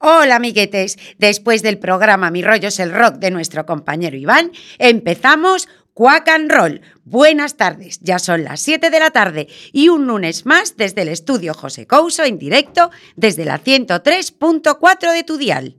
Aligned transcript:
Hola 0.00 0.36
amiguetes, 0.36 0.98
después 1.18 1.62
del 1.62 1.78
programa 1.78 2.30
Mi 2.30 2.42
rollo 2.42 2.68
es 2.68 2.80
el 2.80 2.92
rock 2.92 3.16
de 3.16 3.30
nuestro 3.30 3.64
compañero 3.64 4.16
Iván, 4.16 4.50
empezamos 4.78 5.68
Quack 5.94 6.28
and 6.28 6.50
Roll. 6.50 6.80
Buenas 7.04 7.56
tardes, 7.56 8.00
ya 8.00 8.18
son 8.18 8.42
las 8.42 8.60
7 8.60 8.90
de 8.90 8.98
la 8.98 9.10
tarde 9.10 9.48
y 9.72 9.88
un 9.88 10.06
lunes 10.06 10.46
más 10.46 10.76
desde 10.76 11.02
el 11.02 11.08
estudio 11.08 11.54
José 11.54 11.86
Couso 11.86 12.24
en 12.24 12.38
directo 12.38 12.90
desde 13.14 13.44
la 13.44 13.62
103.4 13.62 15.12
de 15.12 15.22
tu 15.22 15.36
dial. 15.36 15.76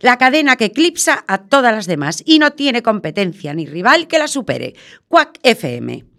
La 0.00 0.18
cadena 0.18 0.56
que 0.56 0.66
eclipsa 0.66 1.24
a 1.26 1.38
todas 1.38 1.74
las 1.74 1.86
demás 1.86 2.22
y 2.24 2.38
no 2.38 2.52
tiene 2.52 2.82
competencia 2.82 3.54
ni 3.54 3.66
rival 3.66 4.06
que 4.06 4.18
la 4.18 4.28
supere. 4.28 4.74
Quack 5.08 5.40
FM. 5.42 6.15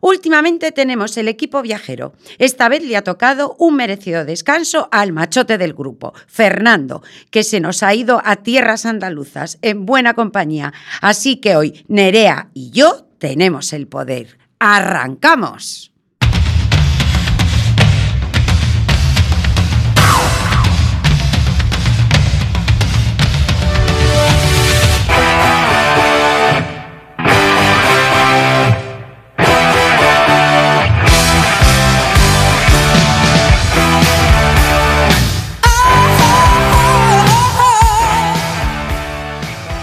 Últimamente 0.00 0.72
tenemos 0.72 1.16
el 1.16 1.28
equipo 1.28 1.62
viajero. 1.62 2.12
Esta 2.38 2.68
vez 2.68 2.84
le 2.84 2.96
ha 2.96 3.02
tocado 3.02 3.56
un 3.58 3.76
merecido 3.76 4.24
descanso 4.24 4.88
al 4.92 5.12
machote 5.12 5.58
del 5.58 5.74
grupo, 5.74 6.14
Fernando, 6.26 7.02
que 7.30 7.44
se 7.44 7.60
nos 7.60 7.82
ha 7.82 7.94
ido 7.94 8.20
a 8.24 8.36
tierras 8.36 8.86
andaluzas 8.86 9.58
en 9.62 9.86
buena 9.86 10.14
compañía. 10.14 10.72
Así 11.00 11.36
que 11.36 11.56
hoy 11.56 11.84
Nerea 11.88 12.50
y 12.54 12.70
yo 12.70 13.06
tenemos 13.18 13.72
el 13.72 13.86
poder. 13.86 14.38
¡Arrancamos! 14.58 15.92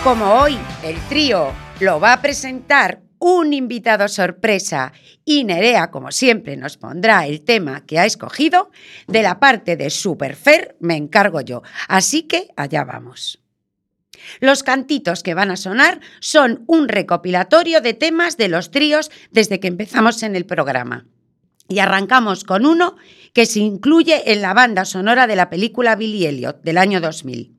Como 0.06 0.36
hoy 0.36 0.56
el 0.84 1.00
trío 1.10 1.52
lo 1.80 2.00
va 2.00 2.14
a 2.14 2.22
presentar 2.22 3.02
un 3.18 3.54
invitado 3.54 4.08
sorpresa 4.08 4.94
y 5.26 5.46
Nerea, 5.46 5.90
como 5.90 6.12
siempre, 6.12 6.58
nos 6.58 6.78
pondrá 6.78 7.26
el 7.26 7.44
tema 7.44 7.88
que 7.88 7.98
ha 7.98 8.06
escogido, 8.06 8.70
de 9.08 9.24
la 9.24 9.40
parte 9.40 9.76
de 9.76 9.90
Superfer 9.90 10.78
me 10.80 10.96
encargo 10.96 11.42
yo. 11.42 11.64
Así 11.88 12.22
que 12.22 12.50
allá 12.56 12.84
vamos. 12.84 13.42
Los 14.42 14.62
cantitos 14.62 15.24
que 15.24 15.34
van 15.34 15.50
a 15.50 15.58
sonar 15.58 16.02
son 16.20 16.66
un 16.68 16.88
recopilatorio 16.88 17.82
de 17.82 17.96
temas 17.96 18.38
de 18.38 18.50
los 18.50 18.70
tríos 18.70 19.10
desde 19.32 19.60
que 19.60 19.70
empezamos 19.70 20.22
en 20.22 20.36
el 20.36 20.46
programa. 20.46 21.08
Y 21.68 21.80
arrancamos 21.80 22.44
con 22.44 22.68
uno 22.68 22.96
que 23.34 23.48
se 23.48 23.62
incluye 23.62 24.32
en 24.32 24.44
la 24.44 24.54
banda 24.54 24.86
sonora 24.86 25.26
de 25.26 25.36
la 25.36 25.50
película 25.50 25.96
Billy 25.96 26.28
Elliot 26.28 26.62
del 26.62 26.78
año 26.78 27.02
2000. 27.02 27.55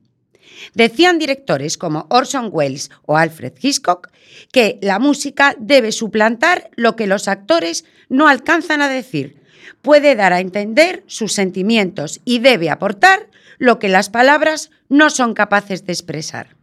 Decían 0.73 1.19
directores 1.19 1.77
como 1.77 2.07
Orson 2.09 2.49
Welles 2.51 2.91
o 3.05 3.17
Alfred 3.17 3.53
Hitchcock 3.61 4.09
que 4.51 4.79
la 4.81 4.99
música 4.99 5.55
debe 5.59 5.91
suplantar 5.91 6.69
lo 6.75 6.95
que 6.95 7.07
los 7.07 7.27
actores 7.27 7.85
no 8.09 8.27
alcanzan 8.27 8.81
a 8.81 8.89
decir, 8.89 9.41
puede 9.81 10.15
dar 10.15 10.33
a 10.33 10.39
entender 10.39 11.03
sus 11.07 11.33
sentimientos 11.33 12.21
y 12.25 12.39
debe 12.39 12.69
aportar 12.69 13.29
lo 13.57 13.79
que 13.79 13.89
las 13.89 14.09
palabras 14.09 14.71
no 14.89 15.09
son 15.09 15.33
capaces 15.33 15.85
de 15.85 15.93
expresar. 15.93 16.55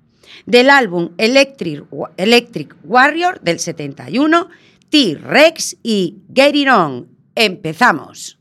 Del 0.46 0.70
álbum 0.70 1.10
Electric, 1.18 1.84
Electric 2.16 2.76
Warrior 2.84 3.40
del 3.40 3.60
71, 3.60 4.48
T-Rex 4.90 5.76
y 5.82 6.18
Get 6.34 6.54
It 6.54 6.68
On. 6.68 7.08
Empezamos. 7.34 8.38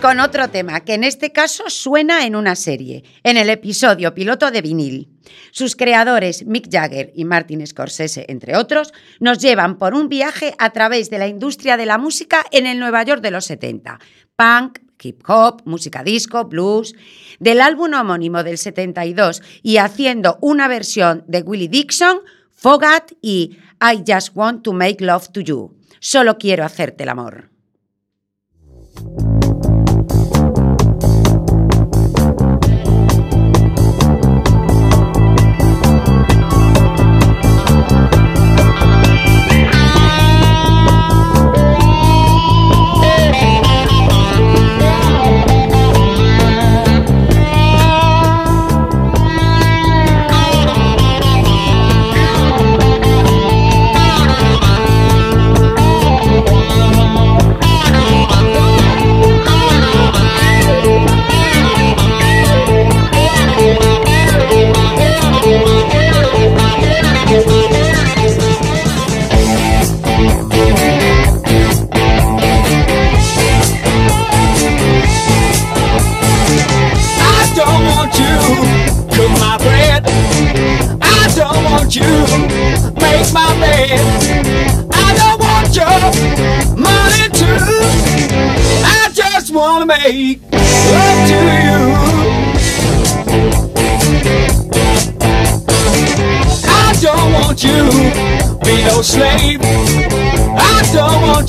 Con 0.00 0.20
otro 0.20 0.48
tema 0.48 0.80
que 0.80 0.94
en 0.94 1.04
este 1.04 1.32
caso 1.32 1.64
suena 1.68 2.24
en 2.26 2.36
una 2.36 2.54
serie, 2.54 3.04
en 3.24 3.36
el 3.36 3.50
episodio 3.50 4.14
piloto 4.14 4.50
de 4.50 4.62
vinil. 4.62 5.08
Sus 5.50 5.74
creadores, 5.74 6.46
Mick 6.46 6.68
Jagger 6.70 7.12
y 7.14 7.24
Martin 7.24 7.66
Scorsese, 7.66 8.24
entre 8.28 8.56
otros, 8.56 8.92
nos 9.18 9.38
llevan 9.38 9.78
por 9.78 9.94
un 9.94 10.08
viaje 10.08 10.54
a 10.58 10.70
través 10.70 11.10
de 11.10 11.18
la 11.18 11.26
industria 11.26 11.76
de 11.76 11.86
la 11.86 11.98
música 11.98 12.44
en 12.52 12.66
el 12.66 12.78
Nueva 12.78 13.02
York 13.02 13.22
de 13.22 13.30
los 13.30 13.46
70. 13.46 13.98
Punk, 14.36 14.78
hip 15.02 15.22
hop, 15.28 15.62
música 15.64 16.02
disco, 16.02 16.44
blues, 16.44 16.94
del 17.40 17.60
álbum 17.60 17.92
homónimo 17.94 18.44
del 18.44 18.58
72 18.58 19.42
y 19.62 19.78
haciendo 19.78 20.38
una 20.40 20.68
versión 20.68 21.24
de 21.26 21.42
Willie 21.42 21.68
Dixon, 21.68 22.20
Fogat 22.52 23.12
y 23.20 23.58
I 23.80 24.04
Just 24.06 24.36
Want 24.36 24.62
to 24.62 24.72
Make 24.72 24.98
Love 25.00 25.28
to 25.32 25.40
You. 25.40 25.76
Solo 26.00 26.38
quiero 26.38 26.64
hacerte 26.64 27.02
el 27.02 27.08
amor. 27.08 27.57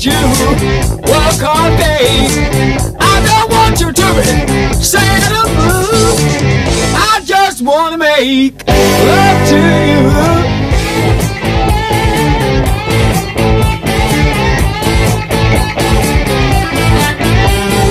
Want 0.00 0.06
you 0.06 1.12
work 1.12 1.42
all 1.44 1.76
day. 1.76 2.26
I 2.98 3.20
don't 3.28 3.50
want 3.50 3.80
you 3.80 3.92
to 3.92 4.14
be 4.16 4.82
sad 4.82 5.32
or 5.32 5.46
blue. 5.54 6.16
I 6.96 7.20
just 7.24 7.62
wanna 7.62 7.98
make 7.98 8.66
love 8.66 9.48
to 9.48 9.56
you. 9.56 10.00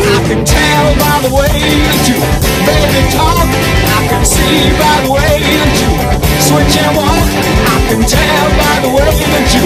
I 0.05 0.19
can 0.27 0.45
tell 0.45 0.95
by 0.95 1.27
the 1.27 1.35
way 1.35 1.59
that 1.85 2.07
you 2.09 2.17
baby 2.65 3.01
talk. 3.13 3.49
I 3.85 4.07
can 4.09 4.25
see 4.25 4.71
by 4.79 4.95
the 5.05 5.11
way 5.11 5.39
that 5.57 5.73
you 5.81 5.91
switch 6.41 6.77
and 6.83 6.95
walk. 6.97 7.38
I 7.89 7.93
can 7.93 8.05
tell 8.05 8.49
by 8.53 8.75
the 8.85 8.89
way 8.93 9.01
that 9.01 9.49
you 9.49 9.65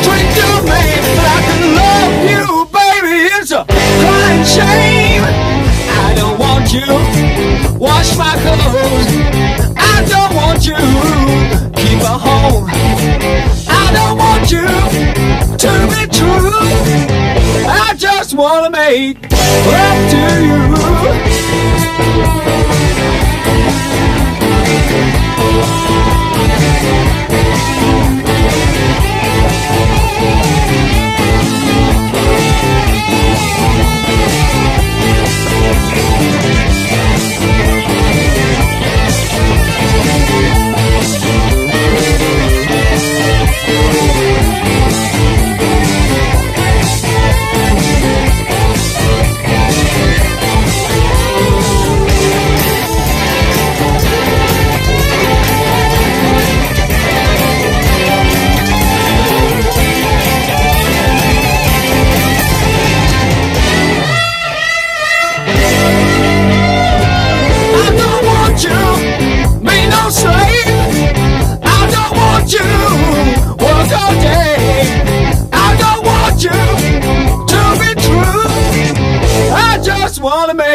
treat 0.00 0.32
your 0.40 0.56
man 0.64 1.04
that 1.04 1.28
I 1.28 1.40
can 1.44 1.62
love 1.76 2.16
you, 2.32 2.64
baby. 2.72 3.28
It's 3.36 3.52
a 3.52 3.60
crying 3.68 4.44
shame. 4.48 5.20
I 6.00 6.16
don't 6.16 6.38
want 6.40 6.72
you 6.72 6.88
wash 7.76 8.16
my 8.16 8.32
clothes. 8.40 9.12
I 9.76 10.00
don't 10.08 10.32
want 10.34 10.64
you 10.64 10.80
keep 11.76 12.00
a 12.00 12.16
home. 12.16 12.72
I 13.68 13.92
don't 13.92 14.16
want 14.16 14.50
you 14.50 14.64
to 15.60 15.70
be 15.92 16.08
true. 16.08 16.72
I 17.68 17.92
just 17.98 18.32
wanna 18.32 18.70
make 18.70 19.30
love 19.30 20.10
to 20.10 20.48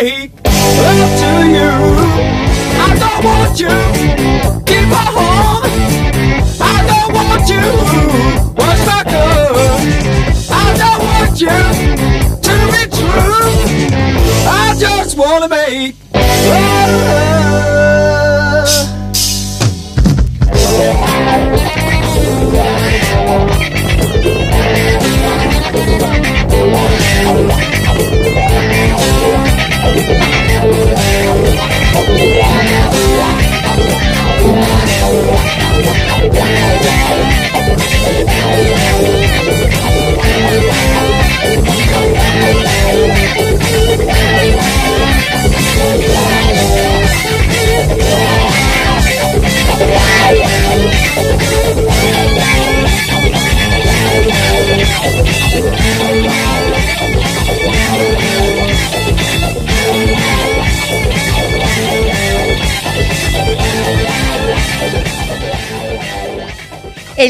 make 0.04 0.32
love 0.44 1.14
to 1.22 1.32
you. 1.56 1.72
I 2.86 2.90
don't 3.04 3.24
want 3.24 3.58
you 3.58 3.76
in 4.76 4.90
my 4.90 5.06
heart. 5.16 5.64
I 6.60 6.78
don't 6.90 7.14
want 7.16 7.50
you. 7.50 8.03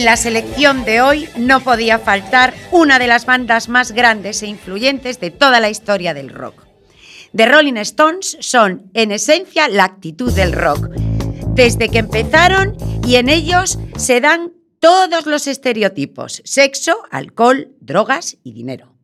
En 0.04 0.08
la 0.08 0.18
selección 0.18 0.84
de 0.84 1.00
hoy 1.00 1.30
no 1.38 1.62
podía 1.62 1.98
faltar 1.98 2.54
una 2.72 3.00
de 3.00 3.08
las 3.08 3.26
bandas 3.26 3.70
más 3.70 3.94
grandes 3.94 4.44
e 4.44 4.48
influyentes 4.48 5.22
de 5.22 5.32
toda 5.32 5.62
la 5.62 5.70
historia 5.70 6.14
del 6.14 6.28
rock. 6.28 6.66
The 7.34 7.46
Rolling 7.46 7.78
Stones 7.78 8.36
son, 8.42 8.92
en 8.94 9.14
esencia, 9.14 9.70
la 9.70 9.86
actitud 9.86 10.34
del 10.34 10.52
rock. 10.52 10.90
Desde 11.56 11.88
que 11.88 12.00
empezaron 12.00 12.76
y 13.08 13.16
en 13.16 13.30
ellos 13.30 13.80
se 13.96 14.20
dan 14.20 14.52
todos 14.82 15.26
los 15.26 15.48
estereotipos, 15.48 16.42
sexo, 16.44 16.98
alcohol, 17.10 17.70
drogas 17.80 18.36
y 18.44 18.52
dinero. 18.52 18.98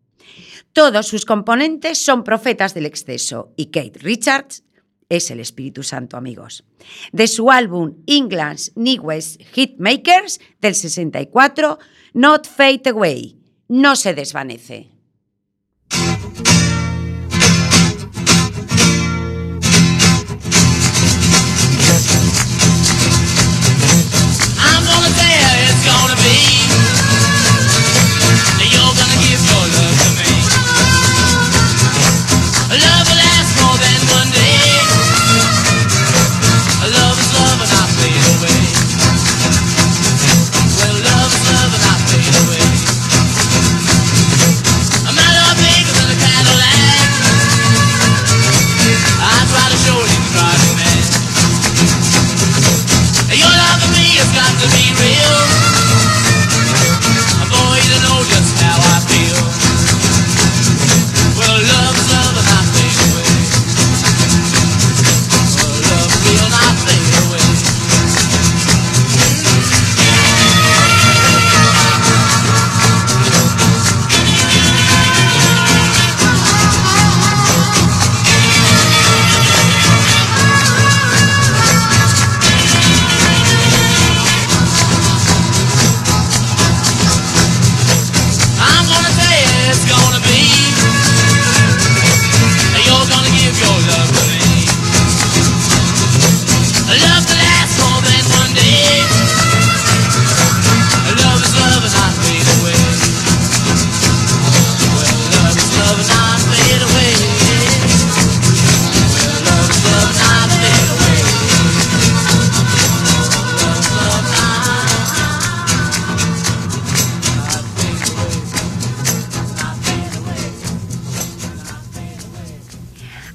Todos 0.74 1.08
sus 1.08 1.24
componentes 1.24 1.98
son 1.98 2.26
profetas 2.26 2.74
del 2.74 2.86
exceso 2.86 3.54
y 3.56 3.68
Kate 3.68 4.00
Richards 4.00 4.64
es 5.10 5.32
el 5.32 5.40
Espíritu 5.40 5.84
Santo, 5.84 6.16
amigos. 6.16 6.64
De 7.12 7.28
su 7.28 7.52
álbum 7.52 7.98
England's 8.06 8.72
Newest 8.76 9.42
Hitmakers 9.54 10.40
del 10.62 10.76
64, 10.76 11.80
Not 12.14 12.48
Fade 12.48 12.90
Away, 12.92 13.36
No 13.68 13.96
se 13.96 14.14
desvanece. 14.14 14.99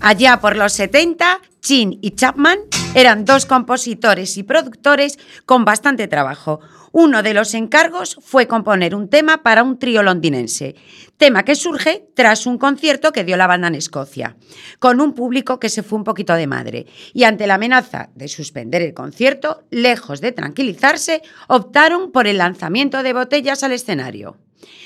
Allá 0.07 0.39
por 0.39 0.55
los 0.55 0.75
70, 0.75 1.41
Chin 1.63 1.99
y 2.03 2.11
Chapman 2.11 2.59
eran 2.95 3.25
dos 3.25 3.47
compositores 3.47 4.37
y 4.37 4.43
productores 4.43 5.19
con 5.47 5.65
bastante 5.65 6.09
trabajo. 6.09 6.61
Uno 6.93 7.23
de 7.23 7.33
los 7.33 7.55
encargos 7.55 8.19
fue 8.21 8.47
componer 8.47 8.95
un 8.95 9.09
tema 9.09 9.43
para 9.43 9.63
un 9.63 9.79
trío 9.79 10.03
londinense, 10.03 10.75
tema 11.17 11.43
que 11.43 11.55
surge 11.55 12.07
tras 12.15 12.45
un 12.45 12.59
concierto 12.59 13.13
que 13.13 13.25
dio 13.25 13.39
la 13.39 13.47
banda 13.47 13.69
en 13.69 13.77
Escocia, 13.77 14.37
con 14.79 15.01
un 15.01 15.15
público 15.15 15.59
que 15.59 15.71
se 15.71 15.83
fue 15.83 15.97
un 15.97 16.05
poquito 16.05 16.35
de 16.35 16.49
madre, 16.49 16.85
y 17.15 17.25
ante 17.25 17.47
la 17.47 17.55
amenaza 17.55 18.11
de 18.15 18.29
suspender 18.29 18.83
el 18.83 18.93
concierto, 18.93 19.65
lejos 19.71 20.21
de 20.21 20.33
tranquilizarse, 20.33 21.23
optaron 21.49 22.13
por 22.13 22.27
el 22.27 22.37
lanzamiento 22.37 23.03
de 23.03 23.15
botellas 23.15 23.63
al 23.63 23.73
escenario. 23.73 24.37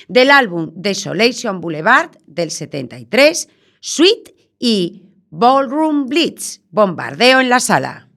Del 0.06 0.30
álbum 0.30 0.70
Desolation 0.76 1.60
Boulevard 1.60 2.12
del 2.24 2.52
73, 2.52 3.48
Sweet 3.80 4.38
y 4.60 5.07
Ballroom 5.30 6.06
Blitz, 6.06 6.62
bombardeo 6.70 7.40
en 7.40 7.50
la 7.50 7.60
sala. 7.60 8.07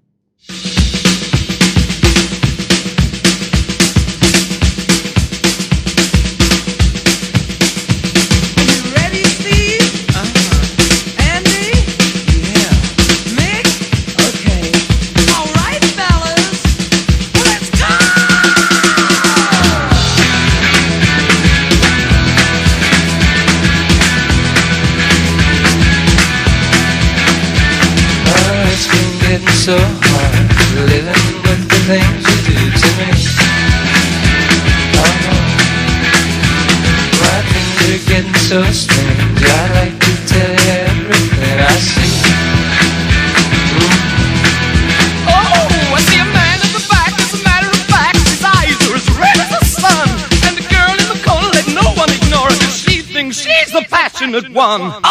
Um. 54.71 55.10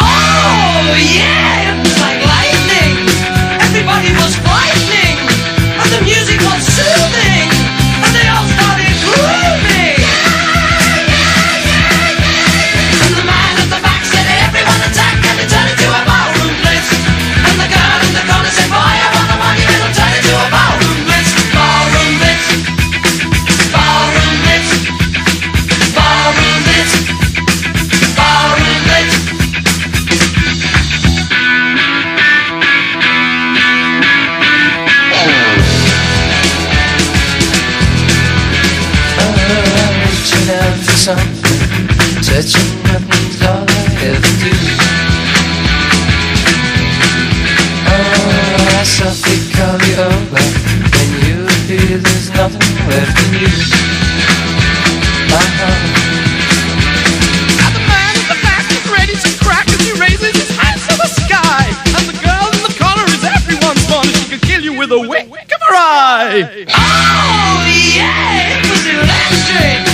with 64.81 64.91
a 64.91 64.99
wick 64.99 65.51
of 65.53 65.61
her 65.61 65.75
eye. 65.75 66.65
Oh, 66.67 67.65
yeah, 67.95 68.57
it 68.57 68.67
was 68.67 68.83
electric. 68.87 69.90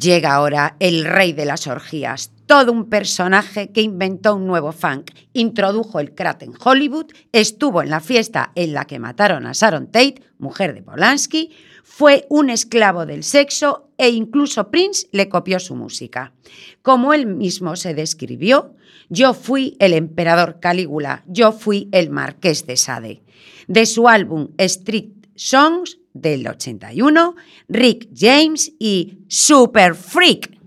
Llega 0.00 0.32
ahora 0.32 0.76
el 0.80 1.04
rey 1.04 1.34
de 1.34 1.44
las 1.44 1.66
orgías, 1.66 2.32
todo 2.46 2.72
un 2.72 2.88
personaje 2.88 3.70
que 3.70 3.82
inventó 3.82 4.34
un 4.34 4.46
nuevo 4.46 4.72
funk, 4.72 5.10
introdujo 5.34 6.00
el 6.00 6.14
crack 6.14 6.42
en 6.42 6.54
Hollywood, 6.58 7.12
estuvo 7.32 7.82
en 7.82 7.90
la 7.90 8.00
fiesta 8.00 8.50
en 8.54 8.72
la 8.72 8.86
que 8.86 8.98
mataron 8.98 9.46
a 9.46 9.52
Sharon 9.52 9.88
Tate, 9.88 10.22
mujer 10.38 10.72
de 10.72 10.82
Polanski, 10.82 11.54
fue 11.84 12.26
un 12.30 12.48
esclavo 12.48 13.04
del 13.04 13.24
sexo 13.24 13.90
e 13.98 14.08
incluso 14.08 14.70
Prince 14.70 15.06
le 15.12 15.28
copió 15.28 15.58
su 15.60 15.74
música. 15.74 16.32
Como 16.80 17.12
él 17.12 17.26
mismo 17.26 17.76
se 17.76 17.92
describió, 17.92 18.74
yo 19.10 19.34
fui 19.34 19.76
el 19.80 19.92
emperador 19.92 20.60
Calígula, 20.60 21.24
yo 21.26 21.52
fui 21.52 21.90
el 21.92 22.08
marqués 22.08 22.66
de 22.66 22.78
Sade. 22.78 23.22
De 23.66 23.84
su 23.84 24.08
álbum 24.08 24.48
Street 24.56 25.10
Songs 25.34 25.99
del 26.12 26.46
81, 26.46 27.34
Rick 27.68 28.08
James 28.14 28.72
y 28.78 29.18
Super 29.28 29.94
Freak. 29.94 30.59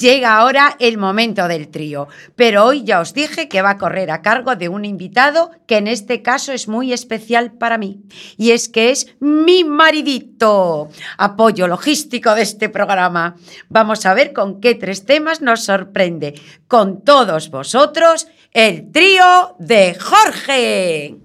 Llega 0.00 0.38
ahora 0.38 0.76
el 0.78 0.96
momento 0.96 1.46
del 1.46 1.68
trío, 1.68 2.08
pero 2.34 2.64
hoy 2.64 2.84
ya 2.84 3.00
os 3.00 3.12
dije 3.12 3.50
que 3.50 3.60
va 3.60 3.72
a 3.72 3.76
correr 3.76 4.10
a 4.10 4.22
cargo 4.22 4.56
de 4.56 4.70
un 4.70 4.86
invitado 4.86 5.50
que 5.66 5.76
en 5.76 5.88
este 5.88 6.22
caso 6.22 6.52
es 6.52 6.68
muy 6.68 6.94
especial 6.94 7.52
para 7.52 7.76
mí, 7.76 8.00
y 8.38 8.52
es 8.52 8.70
que 8.70 8.92
es 8.92 9.14
mi 9.20 9.62
maridito, 9.62 10.88
apoyo 11.18 11.68
logístico 11.68 12.34
de 12.34 12.40
este 12.40 12.70
programa. 12.70 13.36
Vamos 13.68 14.06
a 14.06 14.14
ver 14.14 14.32
con 14.32 14.62
qué 14.62 14.74
tres 14.74 15.04
temas 15.04 15.42
nos 15.42 15.64
sorprende. 15.64 16.32
Con 16.66 17.04
todos 17.04 17.50
vosotros, 17.50 18.26
el 18.52 18.90
trío 18.90 19.54
de 19.58 19.98
Jorge. 20.00 21.16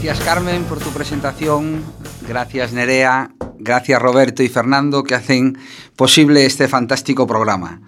Gracias 0.00 0.24
Carmen 0.24 0.62
por 0.62 0.78
tu 0.78 0.90
presentación, 0.90 1.82
gracias 2.28 2.72
Nerea, 2.72 3.32
gracias 3.58 4.00
Roberto 4.00 4.44
y 4.44 4.48
Fernando 4.48 5.02
que 5.02 5.16
hacen 5.16 5.58
posible 5.96 6.46
este 6.46 6.68
fantástico 6.68 7.26
programa. 7.26 7.80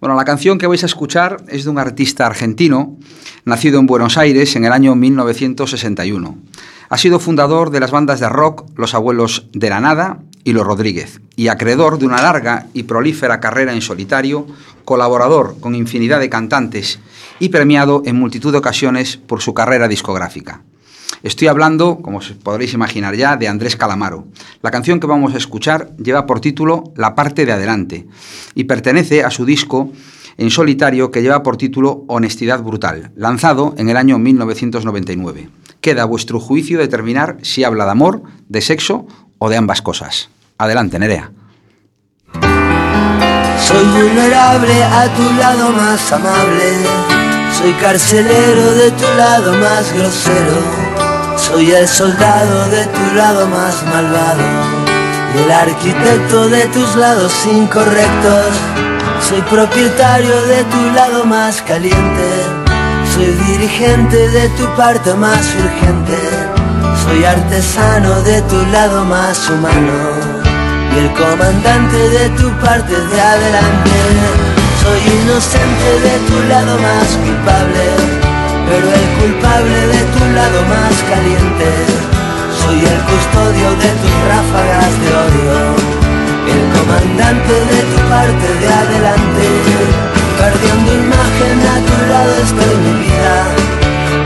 Bueno, 0.00 0.14
la 0.14 0.24
canción 0.24 0.56
que 0.56 0.68
vais 0.68 0.84
a 0.84 0.86
escuchar 0.86 1.42
es 1.48 1.64
de 1.64 1.70
un 1.70 1.80
artista 1.80 2.26
argentino, 2.26 2.96
nacido 3.44 3.80
en 3.80 3.86
Buenos 3.86 4.16
Aires 4.16 4.54
en 4.54 4.66
el 4.66 4.72
año 4.72 4.94
1961. 4.94 6.38
Ha 6.90 6.96
sido 6.96 7.18
fundador 7.18 7.70
de 7.70 7.80
las 7.80 7.90
bandas 7.90 8.20
de 8.20 8.28
rock 8.28 8.64
Los 8.76 8.94
Abuelos 8.94 9.48
de 9.52 9.68
la 9.68 9.80
Nada 9.80 10.20
y 10.44 10.52
Los 10.52 10.64
Rodríguez, 10.64 11.20
y 11.34 11.48
acreedor 11.48 11.98
de 11.98 12.06
una 12.06 12.22
larga 12.22 12.68
y 12.72 12.84
prolífera 12.84 13.40
carrera 13.40 13.72
en 13.72 13.82
solitario, 13.82 14.46
colaborador 14.84 15.58
con 15.58 15.74
infinidad 15.74 16.20
de 16.20 16.30
cantantes 16.30 17.00
y 17.40 17.48
premiado 17.48 18.02
en 18.06 18.14
multitud 18.14 18.52
de 18.52 18.58
ocasiones 18.58 19.16
por 19.16 19.42
su 19.42 19.54
carrera 19.54 19.88
discográfica. 19.88 20.62
Estoy 21.22 21.48
hablando, 21.48 21.98
como 22.00 22.18
os 22.18 22.30
podréis 22.30 22.74
imaginar 22.74 23.16
ya, 23.16 23.36
de 23.36 23.48
Andrés 23.48 23.76
Calamaro. 23.76 24.28
La 24.62 24.70
canción 24.70 25.00
que 25.00 25.06
vamos 25.06 25.34
a 25.34 25.38
escuchar 25.38 25.96
lleva 25.96 26.26
por 26.26 26.40
título 26.40 26.92
La 26.96 27.14
parte 27.14 27.44
de 27.44 27.52
adelante 27.52 28.06
y 28.54 28.64
pertenece 28.64 29.24
a 29.24 29.30
su 29.30 29.44
disco 29.44 29.90
en 30.36 30.50
solitario 30.50 31.10
que 31.10 31.20
lleva 31.20 31.42
por 31.42 31.56
título 31.56 32.04
Honestidad 32.06 32.62
Brutal, 32.62 33.10
lanzado 33.16 33.74
en 33.76 33.88
el 33.88 33.96
año 33.96 34.18
1999. 34.18 35.50
Queda 35.80 36.02
a 36.02 36.06
vuestro 36.06 36.38
juicio 36.40 36.78
determinar 36.78 37.38
si 37.42 37.64
habla 37.64 37.84
de 37.84 37.90
amor, 37.90 38.22
de 38.48 38.60
sexo 38.60 39.06
o 39.38 39.48
de 39.48 39.56
ambas 39.56 39.82
cosas. 39.82 40.30
Adelante, 40.56 40.98
Nerea. 40.98 41.32
Soy 43.60 43.84
vulnerable 43.84 44.82
a 44.82 45.12
tu 45.14 45.34
lado 45.34 45.72
más 45.72 46.12
amable. 46.12 47.08
Soy 47.52 47.72
carcelero 47.72 48.74
de 48.74 48.90
tu 48.92 49.04
lado 49.16 49.52
más 49.54 49.92
grosero. 49.92 51.07
Soy 51.38 51.70
el 51.70 51.88
soldado 51.88 52.68
de 52.70 52.84
tu 52.86 53.14
lado 53.16 53.46
más 53.46 53.82
malvado. 53.84 54.42
Y 55.34 55.38
el 55.42 55.52
arquitecto 55.52 56.48
de 56.48 56.66
tus 56.66 56.96
lados 56.96 57.32
incorrectos. 57.46 58.52
Soy 59.28 59.40
propietario 59.42 60.42
de 60.42 60.64
tu 60.64 60.92
lado 60.94 61.24
más 61.24 61.62
caliente. 61.62 62.28
Soy 63.14 63.32
dirigente 63.46 64.28
de 64.28 64.48
tu 64.50 64.66
parte 64.76 65.14
más 65.14 65.46
urgente. 65.54 66.18
Soy 67.04 67.24
artesano 67.24 68.20
de 68.22 68.42
tu 68.42 68.66
lado 68.66 69.04
más 69.04 69.48
humano 69.48 70.38
y 70.94 70.98
el 70.98 71.12
comandante 71.12 71.96
de 71.96 72.28
tu 72.30 72.50
parte 72.60 72.92
de 72.92 73.20
adelante. 73.20 73.90
Soy 74.82 75.00
inocente 75.22 75.90
de 76.04 76.18
tu 76.28 76.48
lado 76.48 76.78
más 76.78 77.08
culpable, 77.24 77.84
pero 78.68 78.86
el 78.86 79.06
culpable 79.20 79.78
de 79.94 80.02
tu 80.14 80.22
lado 80.36 80.58
más 80.68 80.94
caliente. 81.08 81.68
Soy 82.60 82.78
el 82.84 83.00
custodio 83.10 83.68
de 83.82 83.90
tus 84.00 84.16
ráfagas 84.32 84.92
de 85.02 85.08
odio, 85.24 85.58
el 86.52 86.62
comandante 86.76 87.54
de 87.72 87.80
tu 87.90 87.98
parte 88.12 88.48
de 88.60 88.68
adelante. 88.82 89.46
Perdiendo 90.38 90.90
imagen 91.04 91.56
a 91.74 91.76
tu 91.88 91.96
lado 92.12 92.32
estoy 92.46 92.74
mi 92.84 92.94
vida, 93.04 93.36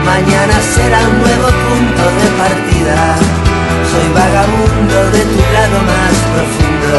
mañana 0.05 0.57
será 0.75 0.99
un 1.09 1.19
nuevo 1.23 1.49
punto 1.65 2.03
de 2.19 2.29
partida 2.43 3.43
soy 3.93 4.09
vagabundo 4.15 4.97
de 5.13 5.23
tu 5.33 5.43
lado 5.53 5.79
más 5.91 6.15
profundo. 6.33 6.97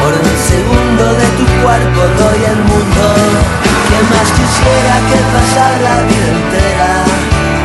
Por 0.00 0.12
un 0.12 0.36
segundo 0.50 1.04
de 1.20 1.28
tu 1.38 1.44
cuerpo 1.62 2.00
doy 2.18 2.40
el 2.52 2.60
mundo. 2.70 3.69
¿Quién 3.90 4.06
más 4.14 4.30
quisiera 4.38 4.94
que 5.10 5.18
pasar 5.34 5.74
la 5.82 5.96
vida 6.06 6.28
entera? 6.38 6.92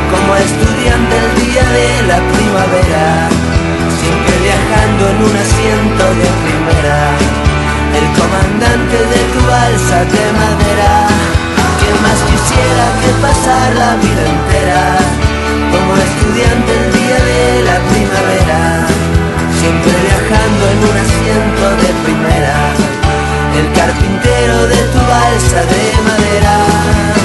Como 0.09 0.29
estudiante 0.35 1.13
el 1.21 1.29
día 1.45 1.63
de 1.77 1.89
la 2.09 2.19
primavera. 2.33 3.05
Siempre 4.01 4.33
viajando 4.41 5.03
en 5.13 5.17
un 5.29 5.35
asiento 5.45 6.03
de 6.19 6.27
primera. 6.41 6.99
El 7.99 8.07
comandante 8.17 8.97
de 9.13 9.21
tu 9.33 9.41
balsa 9.45 9.97
de 10.01 10.25
madera. 10.41 10.93
¿Quién 11.77 11.95
más 12.01 12.19
quisiera 12.25 12.85
que 13.01 13.11
pasar 13.21 13.67
la 13.77 13.91
vida 14.01 14.23
entera? 14.25 15.25
como 15.75 15.95
estudiante 15.97 16.71
el 16.79 16.87
día 16.93 17.19
de 17.31 17.63
la 17.63 17.77
primavera, 17.91 18.87
siempre 19.59 19.93
viajando 20.07 20.63
en 20.73 20.79
un 20.89 20.95
asiento 21.05 21.63
de 21.83 21.89
primera, 22.03 22.55
el 23.57 23.71
carpintero 23.73 24.67
de 24.67 24.75
tu 24.75 24.99
balsa 24.99 25.61
de 25.65 26.01
madera. 26.03 27.24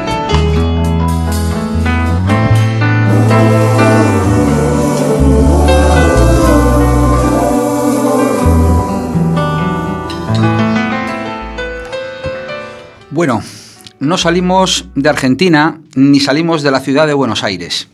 Bueno, 13.21 13.43
no 13.99 14.17
salimos 14.17 14.89
de 14.95 15.07
Argentina 15.07 15.79
ni 15.93 16.19
salimos 16.19 16.63
de 16.63 16.71
la 16.71 16.79
ciudad 16.79 17.05
de 17.05 17.13
Buenos 17.13 17.43
Aires. 17.43 17.87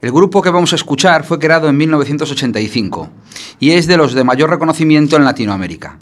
El 0.00 0.12
grupo 0.12 0.40
que 0.40 0.50
vamos 0.50 0.72
a 0.72 0.76
escuchar 0.76 1.24
fue 1.24 1.40
creado 1.40 1.68
en 1.68 1.76
1985 1.76 3.10
y 3.58 3.72
es 3.72 3.88
de 3.88 3.96
los 3.96 4.12
de 4.12 4.22
mayor 4.22 4.50
reconocimiento 4.50 5.16
en 5.16 5.24
Latinoamérica. 5.24 5.98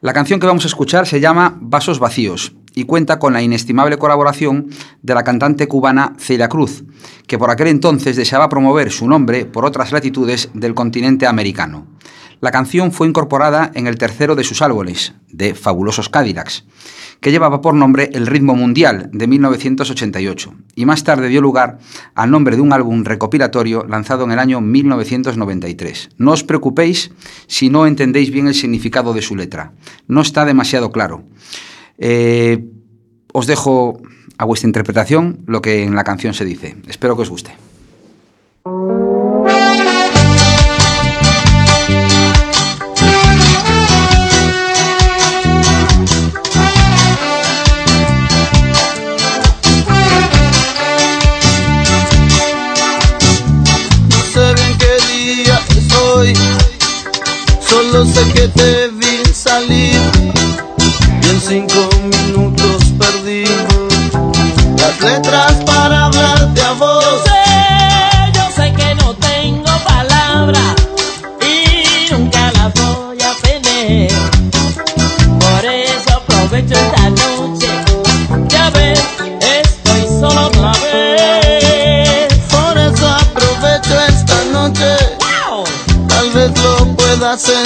La 0.00 0.12
canción 0.12 0.40
que 0.40 0.48
vamos 0.48 0.64
a 0.64 0.66
escuchar 0.66 1.06
se 1.06 1.20
llama 1.20 1.56
Vasos 1.60 2.00
Vacíos 2.00 2.52
y 2.74 2.82
cuenta 2.82 3.20
con 3.20 3.32
la 3.32 3.42
inestimable 3.42 3.96
colaboración 3.96 4.70
de 5.02 5.14
la 5.14 5.22
cantante 5.22 5.68
cubana 5.68 6.14
Celia 6.18 6.48
Cruz, 6.48 6.82
que 7.28 7.38
por 7.38 7.52
aquel 7.52 7.68
entonces 7.68 8.16
deseaba 8.16 8.48
promover 8.48 8.90
su 8.90 9.06
nombre 9.06 9.44
por 9.44 9.64
otras 9.64 9.92
latitudes 9.92 10.50
del 10.52 10.74
continente 10.74 11.28
americano. 11.28 11.86
La 12.40 12.50
canción 12.50 12.92
fue 12.92 13.08
incorporada 13.08 13.70
en 13.74 13.86
el 13.86 13.96
tercero 13.96 14.34
de 14.34 14.44
sus 14.44 14.60
álbumes, 14.60 15.14
de 15.32 15.54
Fabulosos 15.54 16.08
Cadillacs, 16.10 16.64
que 17.20 17.30
llevaba 17.30 17.62
por 17.62 17.74
nombre 17.74 18.10
El 18.12 18.26
ritmo 18.26 18.54
mundial 18.54 19.08
de 19.12 19.26
1988 19.26 20.54
y 20.74 20.84
más 20.84 21.02
tarde 21.02 21.28
dio 21.28 21.40
lugar 21.40 21.78
al 22.14 22.30
nombre 22.30 22.56
de 22.56 22.62
un 22.62 22.72
álbum 22.72 23.04
recopilatorio 23.04 23.86
lanzado 23.88 24.24
en 24.24 24.32
el 24.32 24.38
año 24.38 24.60
1993. 24.60 26.10
No 26.18 26.32
os 26.32 26.44
preocupéis 26.44 27.10
si 27.46 27.70
no 27.70 27.86
entendéis 27.86 28.30
bien 28.30 28.48
el 28.48 28.54
significado 28.54 29.14
de 29.14 29.22
su 29.22 29.34
letra. 29.34 29.72
No 30.06 30.20
está 30.20 30.44
demasiado 30.44 30.92
claro. 30.92 31.24
Eh, 31.96 32.66
os 33.32 33.46
dejo 33.46 34.00
a 34.36 34.44
vuestra 34.44 34.68
interpretación 34.68 35.40
lo 35.46 35.62
que 35.62 35.84
en 35.84 35.94
la 35.94 36.04
canción 36.04 36.34
se 36.34 36.44
dice. 36.44 36.76
Espero 36.86 37.16
que 37.16 37.22
os 37.22 37.30
guste. 37.30 37.54
Sé 58.06 58.32
que 58.32 58.48
te 58.48 58.88
vi 58.88 59.24
salir 59.32 60.00
y 61.22 61.28
en 61.28 61.40
cinco 61.40 61.88
minutos 62.02 62.84
perdí 62.98 63.44
las 64.78 65.00
letras 65.00 65.52
para 65.64 66.06
hablarte 66.06 66.62
a 66.62 66.72
vos. 66.72 67.04
Yo 67.04 67.22
sé, 67.24 68.32
yo 68.34 68.50
sé 68.54 68.72
que 68.72 68.94
no 68.96 69.14
tengo 69.14 69.70
palabras 69.84 70.74
y 71.40 72.12
nunca 72.12 72.52
las 72.52 72.72
voy 72.74 73.18
a 73.20 73.34
tener. 73.42 74.12
Por 75.40 75.64
eso 75.64 76.10
aprovecho 76.16 76.74
esta 76.74 77.10
noche. 77.10 77.68
Ya 78.48 78.70
ves, 78.70 79.00
estoy 79.40 80.02
solo 80.20 80.46
otra 80.46 80.72
vez. 80.72 82.34
Por 82.50 82.78
eso 82.78 83.06
aprovecho 83.08 84.00
esta 84.08 84.44
noche, 84.52 84.96
tal 86.08 86.30
vez 86.30 86.50
lo 86.62 86.96
puedas 86.96 87.48
entender. 87.48 87.65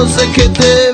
Solo 0.00 0.08
sé 0.08 0.32
que 0.32 0.48
te 0.48 0.89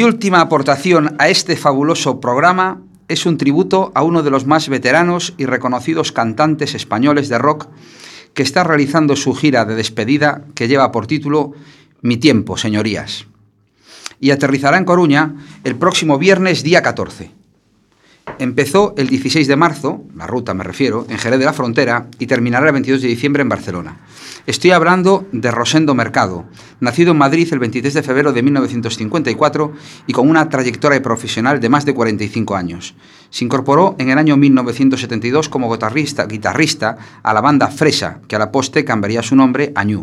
Mi 0.00 0.04
última 0.04 0.40
aportación 0.40 1.14
a 1.18 1.28
este 1.28 1.56
fabuloso 1.58 2.20
programa 2.20 2.80
es 3.08 3.26
un 3.26 3.36
tributo 3.36 3.92
a 3.94 4.02
uno 4.02 4.22
de 4.22 4.30
los 4.30 4.46
más 4.46 4.70
veteranos 4.70 5.34
y 5.36 5.44
reconocidos 5.44 6.10
cantantes 6.10 6.74
españoles 6.74 7.28
de 7.28 7.36
rock 7.36 7.68
que 8.32 8.42
está 8.42 8.64
realizando 8.64 9.14
su 9.14 9.34
gira 9.34 9.66
de 9.66 9.74
despedida 9.74 10.46
que 10.54 10.68
lleva 10.68 10.90
por 10.90 11.06
título 11.06 11.52
Mi 12.00 12.16
tiempo, 12.16 12.56
señorías. 12.56 13.26
Y 14.20 14.30
aterrizará 14.30 14.78
en 14.78 14.86
Coruña 14.86 15.34
el 15.64 15.76
próximo 15.76 16.16
viernes 16.16 16.62
día 16.62 16.80
14. 16.80 17.39
Empezó 18.40 18.94
el 18.96 19.08
16 19.08 19.48
de 19.48 19.56
marzo, 19.56 20.02
la 20.16 20.26
ruta 20.26 20.54
me 20.54 20.64
refiero, 20.64 21.04
en 21.10 21.18
Jerez 21.18 21.38
de 21.38 21.44
la 21.44 21.52
Frontera 21.52 22.06
y 22.18 22.26
terminará 22.26 22.68
el 22.68 22.72
22 22.72 23.02
de 23.02 23.08
diciembre 23.08 23.42
en 23.42 23.50
Barcelona. 23.50 24.00
Estoy 24.46 24.70
hablando 24.70 25.26
de 25.30 25.50
Rosendo 25.50 25.94
Mercado, 25.94 26.46
nacido 26.80 27.12
en 27.12 27.18
Madrid 27.18 27.46
el 27.52 27.58
23 27.58 27.92
de 27.92 28.02
febrero 28.02 28.32
de 28.32 28.42
1954 28.42 29.74
y 30.06 30.14
con 30.14 30.30
una 30.30 30.48
trayectoria 30.48 31.02
profesional 31.02 31.60
de 31.60 31.68
más 31.68 31.84
de 31.84 31.92
45 31.92 32.56
años. 32.56 32.94
Se 33.28 33.44
incorporó 33.44 33.94
en 33.98 34.08
el 34.08 34.16
año 34.16 34.38
1972 34.38 35.50
como 35.50 35.70
guitarrista, 35.70 36.96
a 37.22 37.34
la 37.34 37.42
banda 37.42 37.68
Fresa, 37.68 38.22
que 38.26 38.36
a 38.36 38.38
la 38.38 38.50
poste 38.50 38.86
cambiaría 38.86 39.22
su 39.22 39.36
nombre 39.36 39.70
a 39.74 39.84
Ñu. 39.84 40.02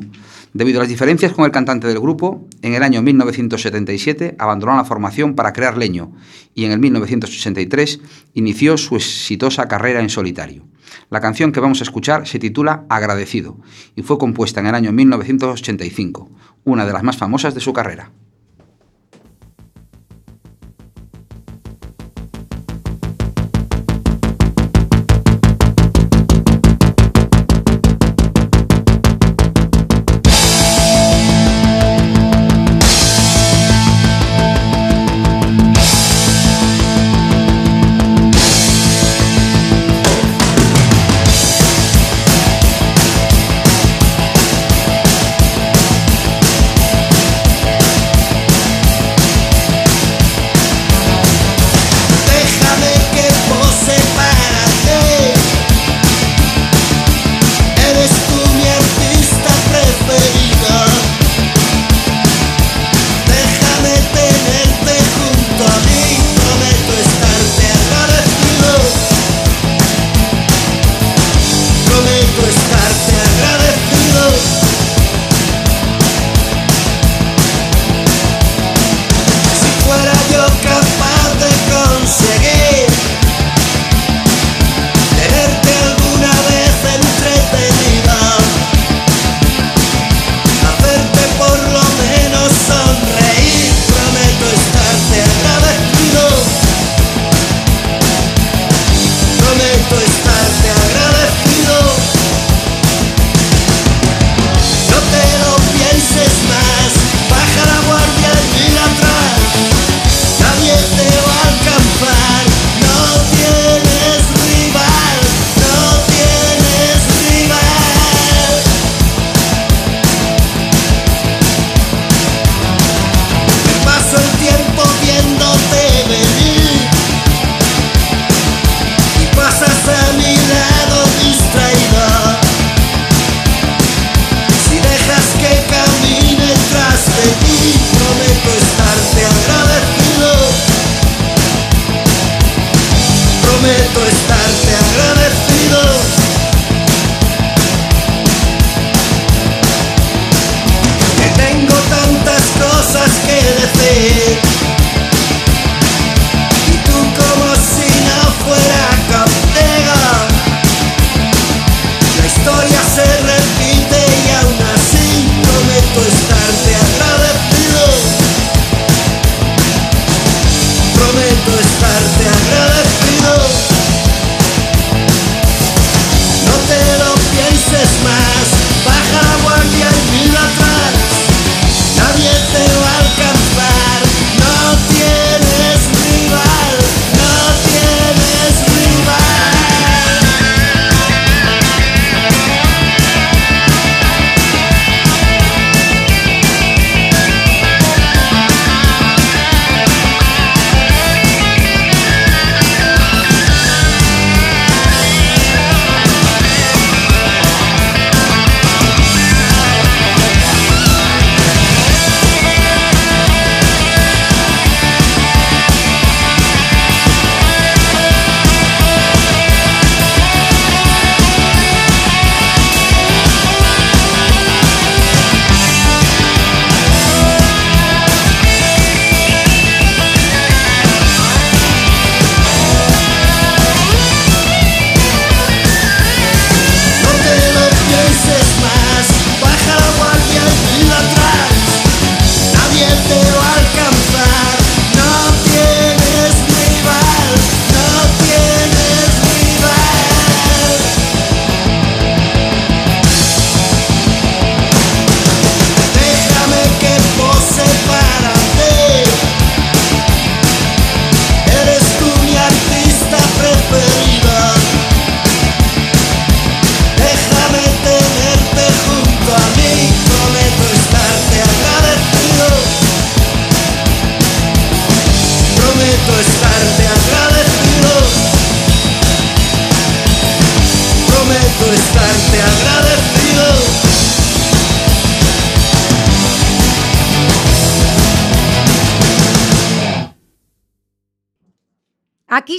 Debido 0.53 0.79
a 0.79 0.83
las 0.83 0.89
diferencias 0.89 1.33
con 1.33 1.45
el 1.45 1.51
cantante 1.51 1.87
del 1.87 1.99
grupo, 1.99 2.47
en 2.61 2.73
el 2.73 2.83
año 2.83 3.01
1977 3.01 4.35
abandonó 4.39 4.75
la 4.75 4.85
formación 4.85 5.35
para 5.35 5.53
crear 5.53 5.77
Leño 5.77 6.13
y 6.55 6.65
en 6.65 6.71
el 6.71 6.79
1983 6.79 7.99
inició 8.33 8.77
su 8.77 8.95
exitosa 8.95 9.67
carrera 9.67 9.99
en 9.99 10.09
solitario. 10.09 10.65
La 11.09 11.21
canción 11.21 11.51
que 11.51 11.59
vamos 11.59 11.81
a 11.81 11.83
escuchar 11.83 12.27
se 12.27 12.39
titula 12.39 12.85
Agradecido 12.89 13.57
y 13.95 14.01
fue 14.01 14.17
compuesta 14.17 14.59
en 14.59 14.67
el 14.67 14.75
año 14.75 14.91
1985, 14.91 16.29
una 16.63 16.85
de 16.85 16.93
las 16.93 17.03
más 17.03 17.17
famosas 17.17 17.53
de 17.53 17.61
su 17.61 17.73
carrera. 17.73 18.11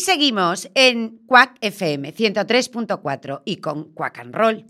seguimos 0.08 0.70
en 0.74 1.18
Quack 1.26 1.58
FM 1.60 2.14
103.4 2.14 3.42
y 3.44 3.56
con 3.56 3.92
Quack 3.92 4.20
and 4.20 4.34
Roll. 4.34 4.64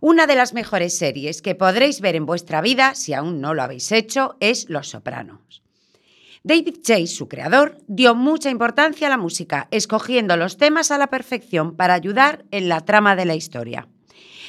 Una 0.00 0.26
de 0.26 0.34
las 0.34 0.52
mejores 0.52 0.98
series 0.98 1.40
que 1.40 1.54
podréis 1.54 2.02
ver 2.02 2.14
en 2.14 2.26
vuestra 2.26 2.60
vida, 2.60 2.94
si 2.94 3.14
aún 3.14 3.40
no 3.40 3.54
lo 3.54 3.62
habéis 3.62 3.90
hecho, 3.90 4.36
es 4.38 4.68
Los 4.68 4.90
Sopranos. 4.90 5.62
David 6.42 6.82
Chase, 6.82 7.06
su 7.06 7.26
creador, 7.26 7.78
dio 7.86 8.14
mucha 8.14 8.50
importancia 8.50 9.06
a 9.06 9.10
la 9.10 9.16
música, 9.16 9.66
escogiendo 9.70 10.36
los 10.36 10.58
temas 10.58 10.90
a 10.90 10.98
la 10.98 11.06
perfección 11.06 11.74
para 11.74 11.94
ayudar 11.94 12.44
en 12.50 12.68
la 12.68 12.82
trama 12.82 13.16
de 13.16 13.24
la 13.24 13.34
historia. 13.34 13.88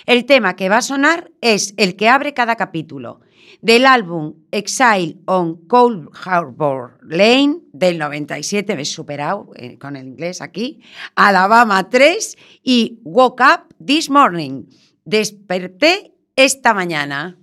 El 0.06 0.26
tema 0.26 0.58
que 0.58 0.68
va 0.68 0.80
a 0.80 0.82
sonar 0.82 1.32
es 1.40 1.74
el 1.78 1.96
que 1.96 2.10
abre 2.10 2.34
cada 2.34 2.58
capítulo– 2.58 3.22
del 3.64 3.86
álbum 3.86 4.34
Exile 4.52 5.16
on 5.26 5.68
Cold 5.68 6.10
Harbor 6.26 7.00
Lane 7.02 7.60
del 7.72 7.98
97, 7.98 8.76
me 8.76 8.82
he 8.82 8.86
superado 8.86 9.52
eh, 9.56 9.78
con 9.80 9.96
el 9.96 10.06
inglés 10.06 10.42
aquí, 10.42 10.82
Alabama 11.16 11.90
3 11.90 12.38
y 12.62 13.00
Woke 13.06 13.42
Up 13.42 13.74
This 13.84 14.10
Morning, 14.10 14.66
desperté 15.06 16.14
esta 16.36 16.74
mañana. 16.74 17.38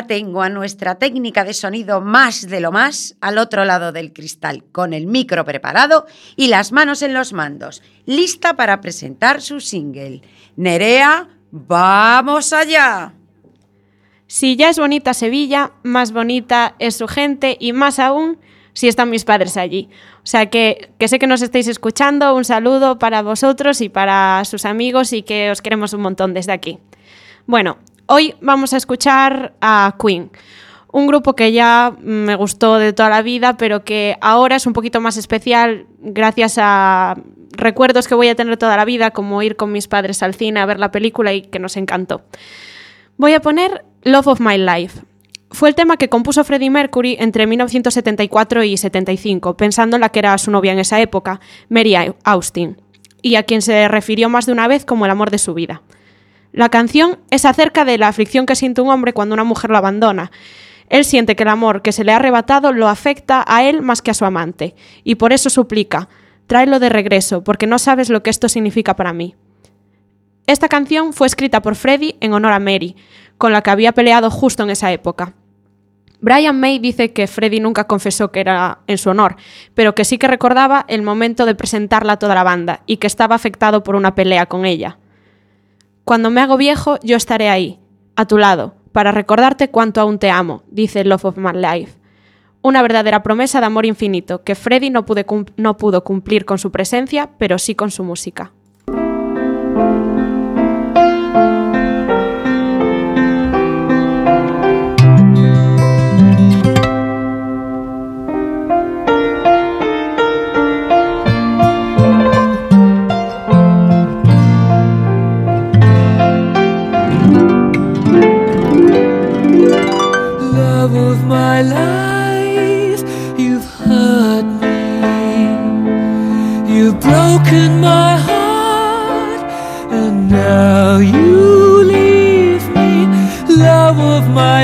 tengo 0.00 0.40
a 0.40 0.48
nuestra 0.48 0.94
técnica 0.94 1.44
de 1.44 1.52
sonido 1.52 2.00
más 2.00 2.48
de 2.48 2.60
lo 2.60 2.72
más 2.72 3.16
al 3.20 3.36
otro 3.36 3.66
lado 3.66 3.92
del 3.92 4.14
cristal, 4.14 4.64
con 4.72 4.94
el 4.94 5.06
micro 5.06 5.44
preparado 5.44 6.06
y 6.36 6.48
las 6.48 6.72
manos 6.72 7.02
en 7.02 7.12
los 7.12 7.34
mandos, 7.34 7.82
lista 8.06 8.54
para 8.54 8.80
presentar 8.80 9.42
su 9.42 9.60
single. 9.60 10.22
Nerea, 10.56 11.28
vamos 11.50 12.54
allá. 12.54 13.12
Si 14.26 14.56
ya 14.56 14.70
es 14.70 14.78
bonita 14.78 15.12
Sevilla, 15.12 15.72
más 15.82 16.12
bonita 16.12 16.74
es 16.78 16.96
su 16.96 17.06
gente 17.06 17.58
y 17.60 17.74
más 17.74 17.98
aún 17.98 18.38
si 18.72 18.88
están 18.88 19.10
mis 19.10 19.26
padres 19.26 19.58
allí. 19.58 19.90
O 20.18 20.26
sea 20.26 20.46
que, 20.46 20.90
que 20.98 21.08
sé 21.08 21.18
que 21.18 21.26
nos 21.26 21.42
estáis 21.42 21.68
escuchando, 21.68 22.34
un 22.34 22.46
saludo 22.46 22.98
para 22.98 23.20
vosotros 23.20 23.82
y 23.82 23.90
para 23.90 24.42
sus 24.46 24.64
amigos 24.64 25.12
y 25.12 25.22
que 25.22 25.50
os 25.50 25.60
queremos 25.60 25.92
un 25.92 26.00
montón 26.00 26.32
desde 26.32 26.52
aquí. 26.52 26.78
Bueno, 27.46 27.76
hoy 28.06 28.34
vamos 28.40 28.72
a 28.72 28.76
escuchar 28.76 29.54
a 29.60 29.96
Queen, 30.00 30.30
un 30.92 31.06
grupo 31.06 31.34
que 31.34 31.52
ya 31.52 31.94
me 32.00 32.34
gustó 32.36 32.78
de 32.78 32.92
toda 32.92 33.08
la 33.08 33.22
vida, 33.22 33.56
pero 33.56 33.84
que 33.84 34.16
ahora 34.20 34.56
es 34.56 34.66
un 34.66 34.74
poquito 34.74 35.00
más 35.00 35.16
especial 35.16 35.86
gracias 36.00 36.58
a 36.58 37.16
recuerdos 37.52 38.08
que 38.08 38.14
voy 38.14 38.28
a 38.28 38.34
tener 38.34 38.56
toda 38.56 38.76
la 38.76 38.84
vida, 38.84 39.10
como 39.10 39.42
ir 39.42 39.56
con 39.56 39.72
mis 39.72 39.88
padres 39.88 40.22
al 40.22 40.34
cine 40.34 40.60
a 40.60 40.66
ver 40.66 40.78
la 40.78 40.90
película 40.90 41.32
y 41.32 41.42
que 41.42 41.58
nos 41.58 41.76
encantó. 41.76 42.22
Voy 43.16 43.32
a 43.34 43.40
poner 43.40 43.84
Love 44.02 44.26
of 44.28 44.40
My 44.40 44.58
Life. 44.58 45.00
Fue 45.50 45.68
el 45.68 45.74
tema 45.74 45.98
que 45.98 46.08
compuso 46.08 46.44
Freddie 46.44 46.70
Mercury 46.70 47.16
entre 47.20 47.46
1974 47.46 48.64
y 48.64 48.76
75, 48.76 49.56
pensando 49.56 49.96
en 49.96 50.00
la 50.00 50.08
que 50.08 50.18
era 50.18 50.36
su 50.38 50.50
novia 50.50 50.72
en 50.72 50.78
esa 50.78 51.00
época, 51.00 51.40
Mary 51.68 51.94
Austin, 52.24 52.80
y 53.20 53.34
a 53.34 53.42
quien 53.42 53.60
se 53.60 53.86
refirió 53.88 54.30
más 54.30 54.46
de 54.46 54.52
una 54.52 54.66
vez 54.66 54.86
como 54.86 55.04
el 55.04 55.10
amor 55.10 55.30
de 55.30 55.38
su 55.38 55.52
vida. 55.52 55.82
La 56.52 56.68
canción 56.68 57.18
es 57.30 57.46
acerca 57.46 57.86
de 57.86 57.96
la 57.96 58.08
aflicción 58.08 58.44
que 58.44 58.56
siente 58.56 58.82
un 58.82 58.90
hombre 58.90 59.14
cuando 59.14 59.32
una 59.32 59.44
mujer 59.44 59.70
lo 59.70 59.78
abandona. 59.78 60.30
Él 60.90 61.06
siente 61.06 61.34
que 61.34 61.44
el 61.44 61.48
amor 61.48 61.80
que 61.80 61.92
se 61.92 62.04
le 62.04 62.12
ha 62.12 62.16
arrebatado 62.16 62.72
lo 62.72 62.88
afecta 62.88 63.42
a 63.46 63.64
él 63.64 63.80
más 63.80 64.02
que 64.02 64.10
a 64.10 64.14
su 64.14 64.26
amante, 64.26 64.74
y 65.02 65.14
por 65.14 65.32
eso 65.32 65.48
suplica, 65.48 66.10
tráelo 66.46 66.78
de 66.78 66.90
regreso, 66.90 67.42
porque 67.42 67.66
no 67.66 67.78
sabes 67.78 68.10
lo 68.10 68.22
que 68.22 68.28
esto 68.28 68.50
significa 68.50 68.94
para 68.96 69.14
mí. 69.14 69.34
Esta 70.46 70.68
canción 70.68 71.14
fue 71.14 71.26
escrita 71.26 71.62
por 71.62 71.74
Freddie 71.74 72.16
en 72.20 72.34
honor 72.34 72.52
a 72.52 72.58
Mary, 72.58 72.96
con 73.38 73.52
la 73.52 73.62
que 73.62 73.70
había 73.70 73.92
peleado 73.92 74.30
justo 74.30 74.62
en 74.62 74.70
esa 74.70 74.92
época. 74.92 75.32
Brian 76.20 76.60
May 76.60 76.78
dice 76.78 77.14
que 77.14 77.26
Freddie 77.26 77.60
nunca 77.60 77.84
confesó 77.84 78.30
que 78.30 78.40
era 78.40 78.80
en 78.86 78.98
su 78.98 79.08
honor, 79.08 79.36
pero 79.74 79.94
que 79.94 80.04
sí 80.04 80.18
que 80.18 80.28
recordaba 80.28 80.84
el 80.88 81.00
momento 81.00 81.46
de 81.46 81.54
presentarla 81.54 82.12
a 82.12 82.18
toda 82.18 82.34
la 82.34 82.44
banda 82.44 82.82
y 82.86 82.98
que 82.98 83.06
estaba 83.06 83.34
afectado 83.34 83.82
por 83.82 83.96
una 83.96 84.14
pelea 84.14 84.46
con 84.46 84.66
ella. 84.66 84.98
Cuando 86.12 86.28
me 86.28 86.42
hago 86.42 86.58
viejo, 86.58 86.98
yo 87.02 87.16
estaré 87.16 87.48
ahí, 87.48 87.80
a 88.16 88.26
tu 88.26 88.36
lado, 88.36 88.74
para 88.92 89.12
recordarte 89.12 89.70
cuánto 89.70 89.98
aún 89.98 90.18
te 90.18 90.28
amo, 90.28 90.62
dice 90.70 91.04
Love 91.04 91.24
of 91.24 91.38
My 91.38 91.52
Life. 91.54 91.98
Una 92.60 92.82
verdadera 92.82 93.22
promesa 93.22 93.60
de 93.60 93.64
amor 93.64 93.86
infinito 93.86 94.44
que 94.44 94.54
Freddie 94.54 94.90
no, 94.90 95.06
no 95.56 95.76
pudo 95.78 96.04
cumplir 96.04 96.44
con 96.44 96.58
su 96.58 96.70
presencia, 96.70 97.30
pero 97.38 97.58
sí 97.58 97.74
con 97.74 97.90
su 97.90 98.04
música. 98.04 98.52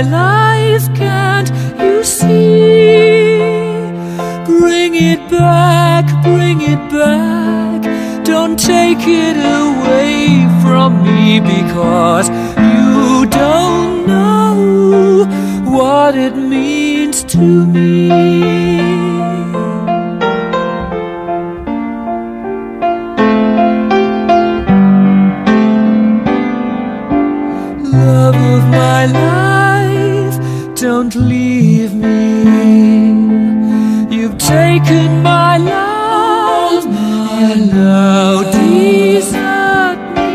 My 0.03 0.11
life, 0.11 0.94
can't 0.94 1.51
you 1.80 2.05
see? 2.05 3.38
Bring 4.44 4.94
it 4.94 5.28
back, 5.28 6.07
bring 6.22 6.61
it 6.61 6.82
back. 6.90 7.82
Don't 8.24 8.59
take 8.59 9.05
it 9.07 9.36
away 9.36 10.46
from 10.62 11.03
me 11.03 11.40
because 11.40 12.28
you 12.28 13.26
don't 13.26 14.07
know 14.07 15.26
what 15.64 16.14
it 16.14 16.36
means 16.36 17.24
to 17.24 17.66
me. 17.66 18.09
Love 27.82 28.36
of 28.36 28.62
my 28.70 29.07
life, 29.07 29.47
don't 30.89 31.16
leave 31.16 31.95
me. 31.95 32.45
You've 34.16 34.39
taken 34.39 35.22
my 35.22 35.59
love, 35.59 36.86
and 36.86 37.68
now 37.68 38.43
desert 38.51 39.99
me. 40.16 40.32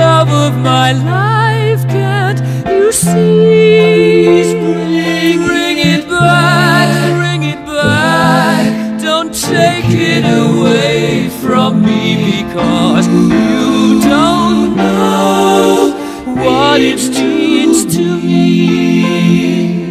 Love 0.00 0.30
of 0.46 0.54
my 0.72 0.90
life, 1.14 1.82
can't 1.96 2.40
you 2.66 2.90
see? 2.90 4.52
Bring, 4.64 5.46
bring 5.46 5.78
it 5.94 6.08
back, 6.08 6.88
bring 7.20 7.42
it 7.54 7.62
back. 7.64 9.00
Don't 9.00 9.32
take 9.32 9.90
it 10.12 10.24
away 10.42 11.28
from 11.40 11.70
me 11.86 12.02
because 12.32 13.06
what 16.78 16.86
it 16.86 17.10
means 17.10 17.96
to 17.96 18.20
me. 18.20 19.87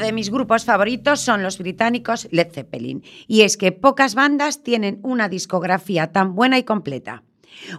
De 0.00 0.12
mis 0.12 0.30
grupos 0.30 0.64
favoritos 0.64 1.20
son 1.20 1.42
los 1.42 1.58
británicos 1.58 2.28
Led 2.30 2.50
Zeppelin, 2.52 3.02
y 3.26 3.42
es 3.42 3.56
que 3.56 3.72
pocas 3.72 4.14
bandas 4.14 4.62
tienen 4.62 4.98
una 5.02 5.28
discografía 5.28 6.12
tan 6.12 6.34
buena 6.34 6.58
y 6.58 6.64
completa. 6.64 7.22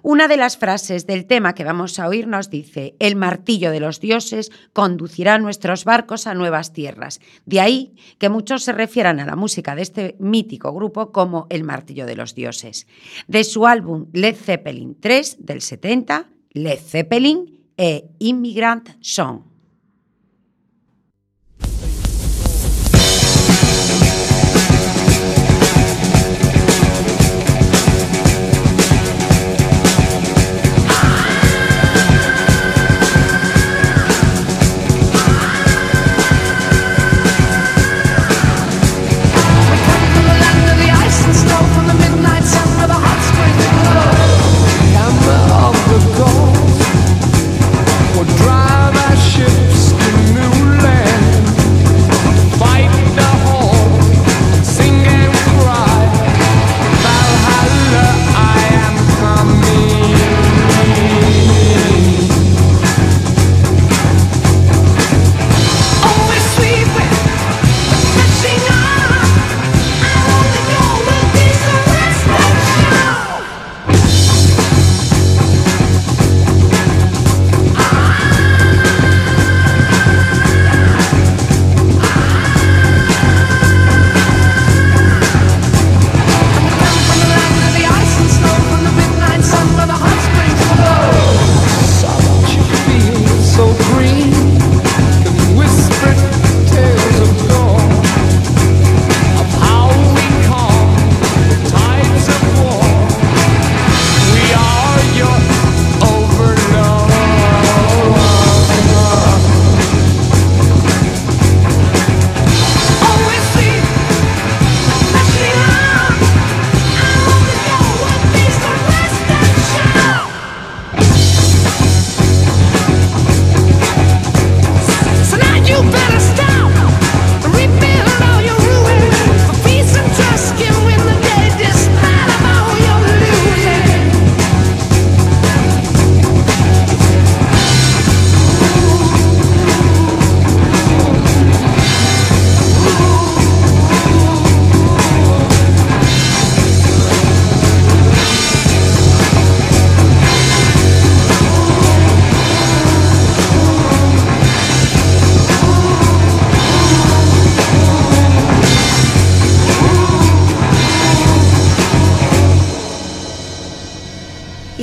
Una 0.03 0.27
de 0.27 0.37
las 0.37 0.57
frases 0.57 1.07
del 1.07 1.25
tema 1.25 1.53
que 1.55 1.63
vamos 1.63 1.97
a 1.99 2.07
oír 2.07 2.27
nos 2.27 2.49
dice, 2.49 2.95
el 2.99 3.15
martillo 3.15 3.71
de 3.71 3.79
los 3.79 3.99
dioses 3.99 4.51
conducirá 4.73 5.39
nuestros 5.39 5.85
barcos 5.85 6.27
a 6.27 6.33
nuevas 6.33 6.73
tierras. 6.73 7.19
De 7.45 7.59
ahí 7.59 7.95
que 8.17 8.29
muchos 8.29 8.63
se 8.63 8.73
refieran 8.73 9.19
a 9.19 9.25
la 9.25 9.35
música 9.35 9.75
de 9.75 9.81
este 9.81 10.15
mítico 10.19 10.73
grupo 10.73 11.11
como 11.11 11.47
el 11.49 11.63
martillo 11.63 12.05
de 12.05 12.15
los 12.15 12.35
dioses. 12.35 12.87
De 13.27 13.43
su 13.43 13.65
álbum 13.65 14.07
Led 14.13 14.35
Zeppelin 14.35 14.99
3 14.99 15.37
del 15.39 15.61
70, 15.61 16.29
Led 16.51 16.79
Zeppelin 16.79 17.65
e 17.77 18.09
Immigrant 18.19 18.89
Song. 18.99 19.50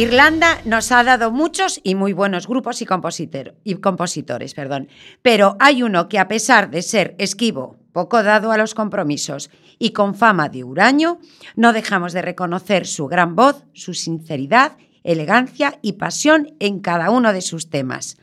Irlanda 0.09 0.57
nos 0.65 0.91
ha 0.91 1.05
dado 1.05 1.31
muchos 1.31 1.81
y 1.85 1.95
muy 1.95 2.15
buenos 2.15 2.49
grupos 2.49 2.81
y, 2.81 2.87
compositor- 2.87 3.57
y 3.63 3.75
compositores, 3.75 4.55
perdón. 4.55 4.89
pero 5.21 5.59
hay 5.61 5.83
uno 5.83 6.09
que 6.09 6.19
a 6.19 6.29
pesar 6.29 6.71
de 6.71 6.81
ser 6.81 7.15
esquivo, 7.19 7.77
poco 7.93 8.23
dado 8.23 8.51
a 8.51 8.57
los 8.57 8.73
compromisos 8.73 9.51
y 9.79 9.91
con 9.91 10.15
fama 10.15 10.49
de 10.49 10.65
huraño, 10.65 11.19
no 11.57 11.75
dejamos 11.75 12.15
de 12.15 12.23
reconocer 12.23 12.87
su 12.87 13.07
gran 13.07 13.37
voz, 13.37 13.67
su 13.75 13.93
sinceridad, 13.93 14.79
elegancia 15.05 15.79
y 15.83 15.93
pasión 15.95 16.55
en 16.59 16.81
cada 16.81 17.11
uno 17.11 17.35
de 17.35 17.43
sus 17.43 17.69
temas. 17.69 18.17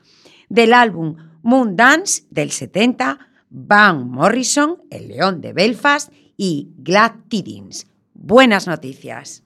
Del 0.50 0.74
álbum 0.74 1.18
Moon 1.44 1.76
Dance 1.76 2.24
del 2.32 2.50
70, 2.50 3.20
Van 3.52 4.10
Morrison, 4.10 4.78
El 4.90 5.10
León 5.10 5.40
de 5.40 5.54
Belfast 5.54 6.12
y 6.36 6.70
Glad 6.80 7.12
Tidings. 7.30 7.86
Buenas 8.16 8.66
noticias. 8.66 9.44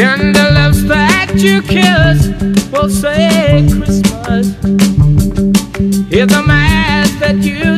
And 0.00 0.32
the 0.32 0.50
lips 0.52 0.84
that 0.84 1.32
you 1.34 1.60
kiss 1.60 2.28
will 2.70 2.88
say 2.88 3.66
Christmas. 3.68 4.46
Hear 6.08 6.24
the 6.24 6.44
mass 6.46 7.10
that 7.18 7.38
you 7.42 7.76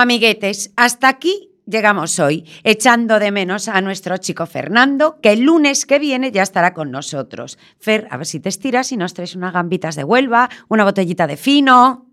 Amiguetes, 0.00 0.70
hasta 0.76 1.08
aquí 1.08 1.50
llegamos 1.66 2.20
hoy, 2.20 2.44
echando 2.62 3.18
de 3.18 3.32
menos 3.32 3.66
a 3.66 3.80
nuestro 3.80 4.16
chico 4.18 4.46
Fernando, 4.46 5.18
que 5.20 5.32
el 5.32 5.40
lunes 5.40 5.86
que 5.86 5.98
viene 5.98 6.30
ya 6.30 6.44
estará 6.44 6.72
con 6.72 6.92
nosotros. 6.92 7.58
Fer, 7.80 8.06
a 8.12 8.16
ver 8.16 8.26
si 8.26 8.38
te 8.38 8.48
estiras 8.48 8.92
y 8.92 8.96
nos 8.96 9.12
traes 9.12 9.34
unas 9.34 9.52
gambitas 9.52 9.96
de 9.96 10.04
Huelva, 10.04 10.50
una 10.68 10.84
botellita 10.84 11.26
de 11.26 11.36
fino. 11.36 12.06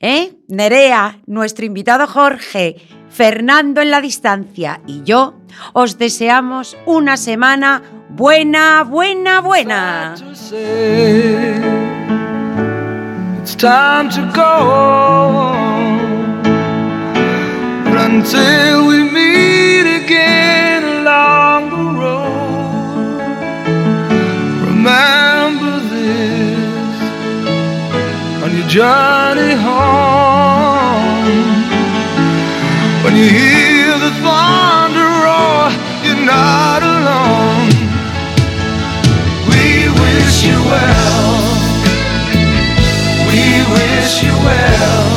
¿Eh? 0.00 0.32
Nerea, 0.48 1.20
nuestro 1.26 1.64
invitado 1.64 2.08
Jorge, 2.08 2.74
Fernando 3.08 3.80
en 3.82 3.92
la 3.92 4.00
distancia 4.00 4.80
y 4.84 5.04
yo 5.04 5.38
os 5.74 5.98
deseamos 5.98 6.76
una 6.86 7.16
semana 7.16 7.84
buena, 8.10 8.82
buena, 8.82 9.40
buena. 9.42 10.16
until 18.16 18.86
we 18.86 18.98
meet 19.02 19.86
again 20.00 20.82
along 21.00 21.60
the 21.74 21.84
road. 22.00 23.18
Remember 24.70 25.74
this 25.94 26.96
on 28.42 28.50
your 28.56 28.68
journey 28.76 29.52
home. 29.68 31.28
When 33.04 33.14
you 33.20 33.28
hear 33.40 33.92
the 34.06 34.12
thunder 34.24 35.08
roar, 35.24 35.64
you're 36.04 36.24
not 36.38 36.80
alone. 36.94 37.68
We 39.50 39.64
wish 40.00 40.36
you 40.48 40.58
well. 40.72 41.36
We 43.28 43.44
wish 43.76 44.12
you 44.24 44.34
well. 44.48 45.15